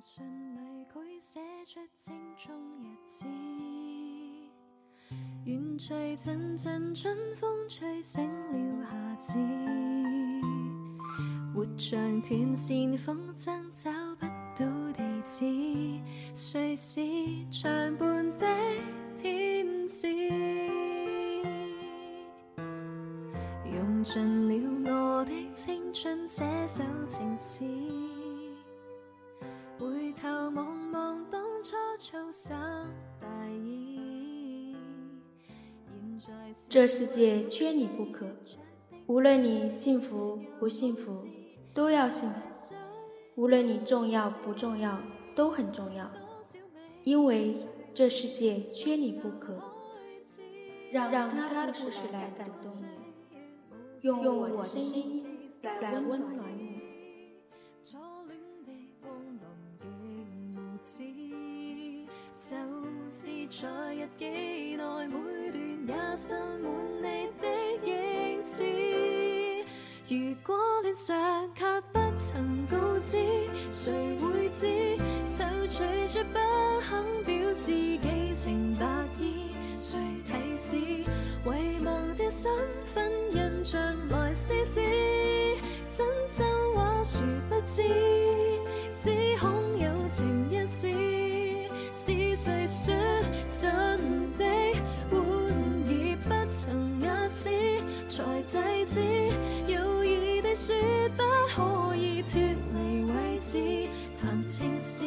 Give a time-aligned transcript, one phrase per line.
[0.00, 3.26] 信里绘写出青葱日子，
[5.44, 9.38] 远随阵阵春风吹醒了夏至，
[11.52, 13.90] 活像断线风筝找
[14.20, 14.26] 不
[14.56, 16.00] 到地址，
[16.32, 17.00] 谁是
[17.50, 18.46] 长伴的
[19.20, 20.06] 天使？
[23.64, 27.64] 用尽了我的青春写首情诗。
[36.68, 38.26] 这世界缺你不可，
[39.06, 41.26] 无论你幸福不幸福，
[41.72, 42.74] 都要幸福；
[43.36, 45.00] 无论你重要不重要，
[45.34, 46.10] 都很重要。
[47.02, 47.54] 因为
[47.92, 49.58] 这世界缺你不可。
[50.92, 52.84] 让让他的故事来感动你，
[54.02, 55.24] 用我的声音
[55.62, 56.87] 来温暖你。
[62.48, 62.56] 就
[63.10, 64.24] 是在日记
[64.76, 67.46] 内每段也渗满你的
[67.86, 68.64] 影子。
[70.08, 71.14] 如果脸上
[71.54, 73.18] 却不曾告知，
[73.70, 74.96] 谁会知？
[75.28, 76.38] 就随着不
[76.80, 80.76] 肯表示寄情达意，谁提示？
[80.78, 82.50] 遗忘掉身
[82.82, 84.80] 份印象来试试，
[85.90, 87.82] 真真话殊不知，
[88.96, 90.88] 只恐有情一事，
[92.08, 92.94] 是谁说
[93.50, 94.44] 真的
[95.10, 95.20] 玩
[95.86, 97.50] 意不曾压止，
[98.08, 99.00] 才制止
[99.66, 100.74] 有意地说
[101.18, 101.22] 不
[101.54, 105.04] 可以脱离位置，谈情事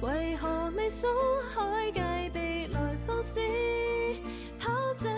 [0.00, 1.10] 为何未松
[1.54, 3.38] 开戒备来放肆？
[4.58, 5.10] 跑走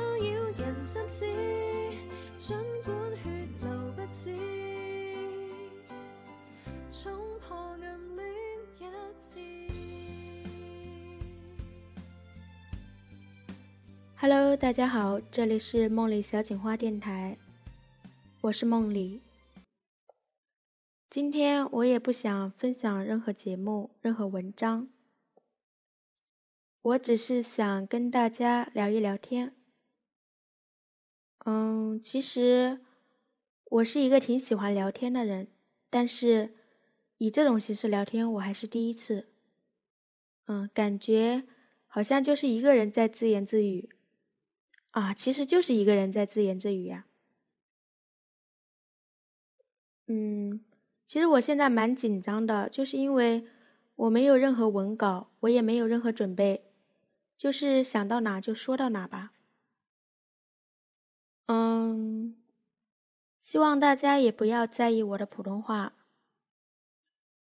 [14.24, 17.36] Hello，大家好，这里是梦里小锦花电台，
[18.42, 19.20] 我是梦里。
[21.10, 24.86] 今天我也不想分享任何节目、任何文章，
[26.82, 29.56] 我只是想跟大家聊一聊天。
[31.44, 32.78] 嗯，其实
[33.64, 35.48] 我是一个挺喜欢聊天的人，
[35.90, 36.54] 但是
[37.18, 39.26] 以这种形式聊天我还是第一次。
[40.46, 41.42] 嗯，感觉
[41.88, 43.90] 好像就是一个人在自言自语。
[44.92, 47.06] 啊，其实就是一个人在自言自语呀、
[50.06, 50.60] 嗯，
[51.06, 53.46] 其实我现在蛮紧张的，就是因为
[53.96, 56.70] 我没有任何文稿，我也没有任何准备，
[57.36, 59.32] 就是想到哪就说到哪吧。
[61.46, 62.36] 嗯，
[63.40, 65.94] 希望大家也不要在意我的普通话。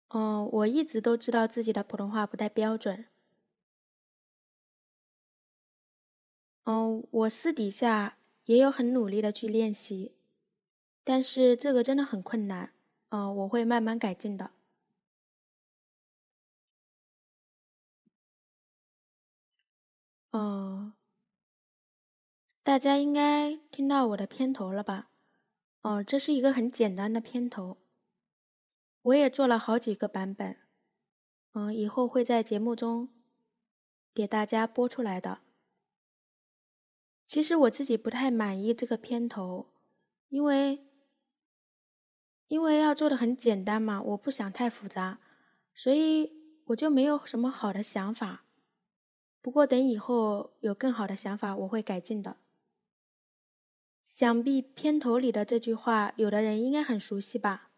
[0.09, 3.07] 嗯，我一直都知道自己的普通话不太标准。
[6.65, 10.15] 嗯，我私底下也有很努力的去练习，
[11.03, 12.73] 但是这个真的很困难。
[13.09, 14.53] 嗯，我会慢慢改进的。
[20.31, 20.95] 嗯，
[22.63, 25.11] 大家应该听到我的片头了吧？
[25.83, 27.77] 哦，这是一个很简单的片头，
[29.03, 30.57] 我也做了好几个版本。
[31.55, 33.11] 嗯，以后会在节目中
[34.15, 35.41] 给大家播出来的。
[37.33, 39.73] 其实我自己不太满意这个片头，
[40.29, 40.85] 因为
[42.49, 45.19] 因为要做的很简单嘛，我不想太复杂，
[45.75, 46.31] 所以
[46.67, 48.45] 我就没有什么好的想法。
[49.41, 52.37] 不过等以后有更好的想法，我会改进的。
[54.05, 57.71] 想必片头里的这句话，有的人应该很熟悉吧？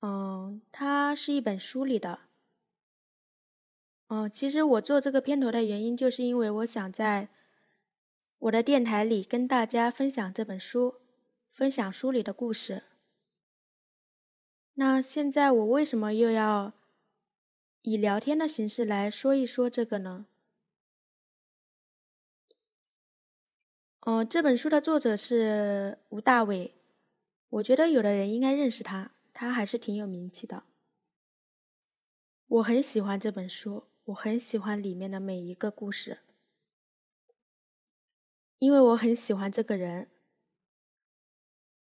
[0.00, 2.18] 嗯，它是一本书里的。
[4.08, 7.30] 嗯，其实我做这个片头的原因，就是因为我想在
[8.40, 11.00] 我的电台里跟大家分享这本书，
[11.52, 12.84] 分享书里的故事。
[14.74, 16.72] 那现在我为什么又要
[17.82, 20.26] 以聊天的形式来说一说这个呢？
[24.02, 26.76] 嗯、这本书的作者是吴大伟，
[27.48, 30.62] 我觉得有的人应该认识他，他还是挺有名气的。
[32.46, 36.20] 我很喜欢这本书，我很喜欢里面的每一个故事。
[38.58, 40.10] 因为我很喜欢这个人。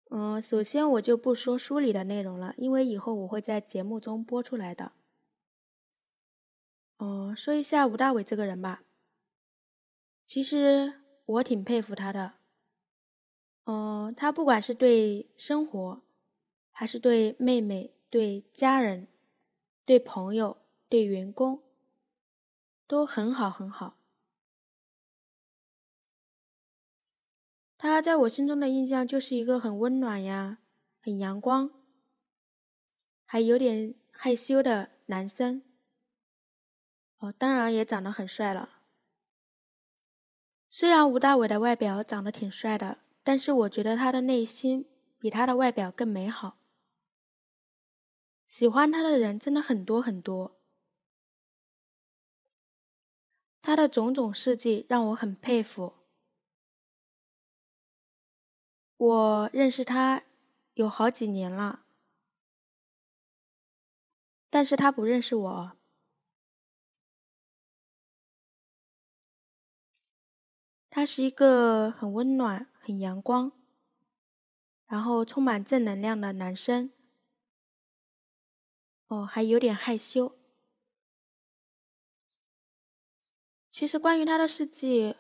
[0.10, 4.94] 嗯，首先我就不说书里的内容了，因为以后我会在节目中播出来的。
[7.00, 8.84] 嗯，说一下吴大伟这个人吧。
[10.26, 12.36] 其实我挺佩服他的。
[13.66, 16.02] 嗯，他不管是对生活，
[16.72, 19.10] 还是对妹妹、对家人、
[19.84, 20.58] 对朋友，
[20.88, 21.62] 对员工，
[22.88, 23.97] 都很好很好。
[27.78, 30.58] 他在我心中的印象就是一个很温暖呀，
[31.00, 31.72] 很阳光，
[33.24, 35.62] 还有点害羞的男生。
[37.20, 38.80] 哦，当然也长得很帅了。
[40.70, 44.88] 虽然吴大伟的外表长得挺帅的，但是我觉得他的内心
[45.20, 46.58] 比他的外表更美好。
[48.48, 50.60] 喜欢他的人真的很多很多，
[53.62, 55.97] 他的种种事迹让我很佩服。
[58.98, 60.24] 我认识他
[60.74, 61.86] 有好几年了，
[64.50, 65.78] 但是他不认识我。
[70.90, 73.52] 他是一个很温暖、很阳光，
[74.88, 76.92] 然后充满正能量的男生。
[79.06, 80.36] 哦，还有点害羞。
[83.70, 85.16] 其实关于他的事迹，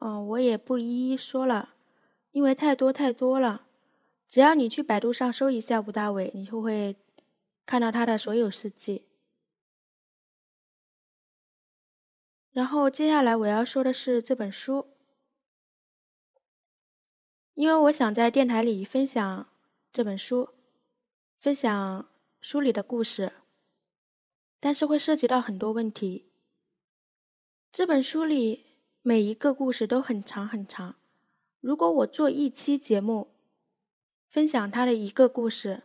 [0.00, 1.76] 嗯，我也不一一说了。
[2.32, 3.66] 因为太多太多了，
[4.28, 6.96] 只要你去百度上搜一下吴大伟，你就会
[7.66, 9.06] 看到他的所有事迹。
[12.52, 14.88] 然后接下来我要说的是这本书，
[17.54, 19.48] 因为我想在电台里分享
[19.92, 20.50] 这本书，
[21.38, 22.08] 分享
[22.40, 23.32] 书里的故事，
[24.58, 26.30] 但是会涉及到很多问题。
[27.72, 28.66] 这本书里
[29.02, 30.99] 每一个故事都很长很长。
[31.60, 33.28] 如果我做一期节目，
[34.28, 35.82] 分享他的一个故事，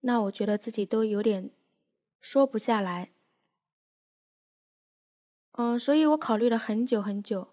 [0.00, 1.50] 那我觉得自己都有点
[2.20, 3.10] 说不下来。
[5.52, 7.48] 嗯，所以我考虑了很久很久，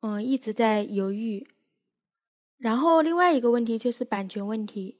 [0.00, 1.46] 嗯，一直在犹豫。
[2.56, 4.98] 然后另外一个问题就是版权问题，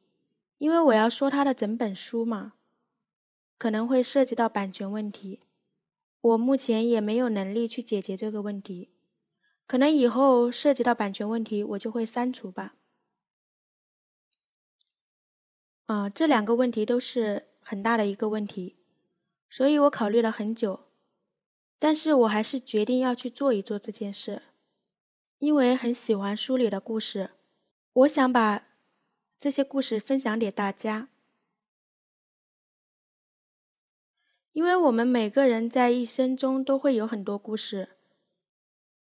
[0.58, 2.52] 因为我要说他的整本书嘛，
[3.58, 5.40] 可能会涉及到版权问题，
[6.20, 8.90] 我目前也没有能力去解决这个问题。
[9.66, 12.74] 可能以后涉及到版权问题，我就会删除吧。
[15.86, 18.76] 啊，这两个问题都是很大的一个问题，
[19.50, 20.86] 所以我考虑了很久，
[21.78, 24.42] 但是我还是决定要去做一做这件事，
[25.38, 27.30] 因为很喜欢书里的故事，
[27.92, 28.66] 我想把
[29.38, 31.08] 这些故事分享给大家，
[34.52, 37.95] 因为我们每个人在一生中都会有很多故事。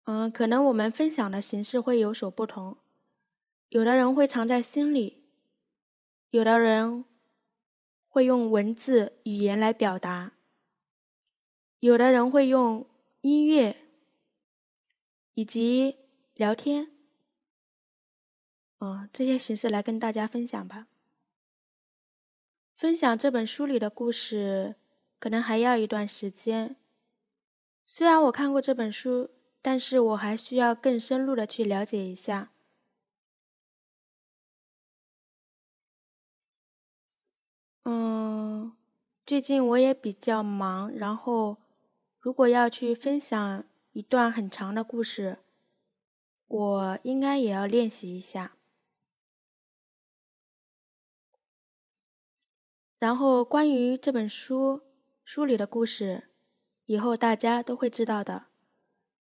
[0.05, 2.77] 嗯，可能我们分享的形式会有所不同，
[3.69, 5.23] 有的人会藏在心里，
[6.29, 7.03] 有的人
[8.07, 10.33] 会用文字语言来表达，
[11.79, 12.87] 有的人会用
[13.21, 13.77] 音乐
[15.33, 15.95] 以及
[16.35, 16.91] 聊天，
[18.77, 20.85] 嗯，这些形式来跟大家分享吧。
[22.75, 24.75] 分享这本书里的故事，
[25.17, 26.75] 可能还要一段时间。
[27.87, 29.31] 虽然我看过这本书。
[29.65, 32.51] 但是我还需要更深入的去了解一下。
[37.83, 38.77] 嗯，
[39.25, 41.57] 最近我也比较忙，然后
[42.19, 45.39] 如果要去分享一段很长的故事，
[46.45, 48.55] 我应该也要练习一下。
[52.99, 54.83] 然后关于这本书
[55.23, 56.29] 书里的故事，
[56.85, 58.45] 以后大家都会知道的。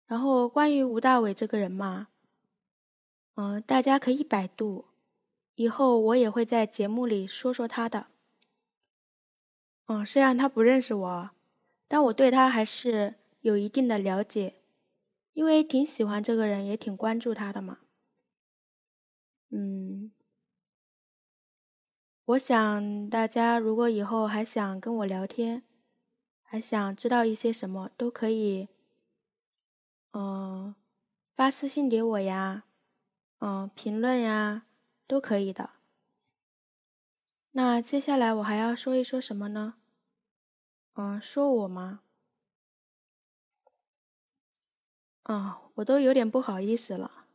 [0.06, 2.08] 然后关于吴大伟这个人嘛，
[3.34, 4.86] 嗯，大家可以百度，
[5.56, 8.06] 以后我也会在节目里说说他的。
[9.86, 11.30] 嗯，虽然他不认识我，
[11.88, 14.62] 但我对他还是有一定的了解，
[15.32, 17.78] 因为挺喜欢这个人，也挺关注他的嘛。
[19.50, 20.12] 嗯，
[22.24, 25.62] 我想大家如果以后还想跟我聊天，
[26.42, 28.68] 还想知道一些什么，都可以。
[30.18, 30.74] 嗯，
[31.34, 32.64] 发私信给我呀，
[33.40, 34.62] 嗯，评论呀，
[35.06, 35.72] 都可以的。
[37.50, 39.74] 那接下来我还要说一说什么呢？
[40.94, 42.00] 嗯，说我吗？
[45.24, 47.26] 啊，我都有点不好意思了。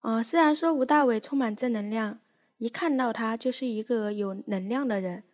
[0.00, 2.18] 嗯，虽然说吴大伟充满正能量，
[2.56, 5.24] 一看到他就是一个有能量的人，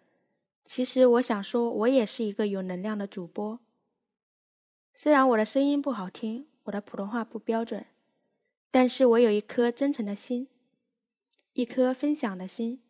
[0.65, 3.61] 其实我想说，我也是一个有能量的主播。
[4.95, 7.87] 虽然我的声音不好听，我的普通话不标准，
[8.71, 10.49] 但是我有一颗真诚的心，
[11.55, 12.83] 一颗分享的心，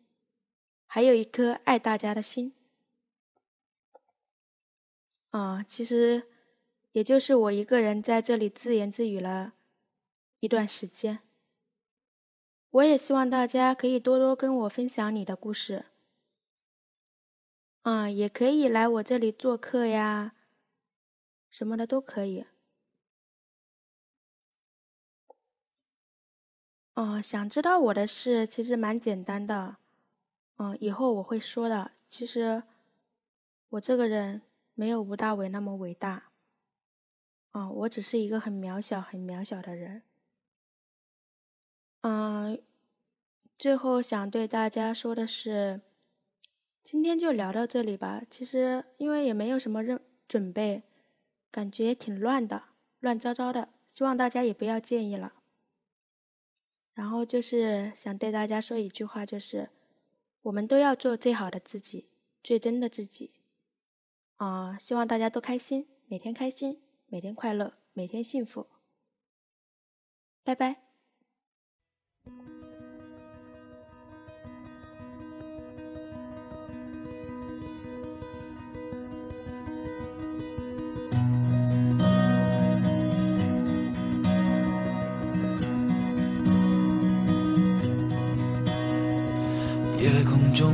[0.85, 2.53] 还有一颗爱大家的心。
[5.29, 6.27] 啊，其实
[6.91, 9.53] 也就是我一个人在这里自言自语了
[10.41, 11.19] 一段时间。
[12.69, 15.85] 我也希望大家可以多多跟我分享你的故事。
[17.83, 20.35] 嗯，也可以来我这里做客呀，
[21.53, 22.45] 什么的都可以。
[26.95, 29.77] 哦，想知道我的事其实蛮简单的，
[30.57, 31.91] 嗯，以后我会说的。
[32.09, 32.63] 其实
[33.69, 34.41] 我这个人
[34.73, 36.31] 没有吴大伟那么伟大，
[37.51, 40.01] 嗯，我只是一个很渺小、很渺小的人。
[42.01, 42.59] 嗯，
[43.59, 45.81] 最后想对大家说的是，
[46.83, 48.23] 今天就聊到这里吧。
[48.27, 50.83] 其实因为也没有什么认准备，
[51.53, 52.63] 感觉挺乱的，
[52.99, 55.33] 乱糟糟的，希望大家也不要介意了。
[56.95, 59.69] 然后就是想对大家说一句话，就是
[60.41, 62.09] 我们都要做最好的自己，
[62.43, 63.33] 最真的自己。
[64.37, 68.65] 啊，希望大家都开心，每天开心，每天快乐，每天幸福。
[70.43, 70.82] 拜拜。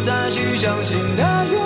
[0.00, 1.65] 再去相信的勇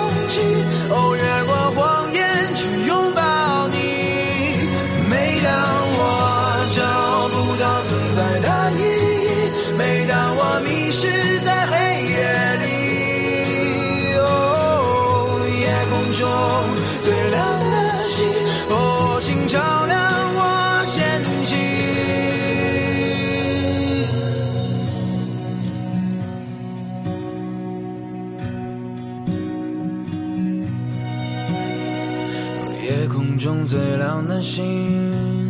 [32.91, 35.40] 夜空中最亮的星。